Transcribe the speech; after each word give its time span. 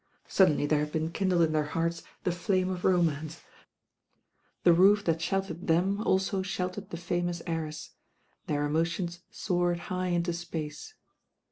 Suddenly 0.27 0.65
there 0.65 0.79
had 0.79 0.91
been 0.91 1.11
kindled 1.11 1.43
in 1.43 1.51
their 1.51 1.65
hearts 1.77 2.01
the 2.23 2.31
flame 2.31 2.69
of 2.71 2.83
romance, 2.83 3.43
the 4.63 4.73
roof 4.73 5.03
that 5.05 5.21
sheltered 5.21 5.67
them 5.67 6.01
also 6.07 6.41
sheltered 6.41 6.89
the 6.89 6.97
famous 6.97 7.43
heiress. 7.45 7.91
Their 8.47 8.65
emotions 8.65 9.19
soared 9.29 9.79
high 9.93 10.07
into 10.07 10.33
space. 10.33 10.95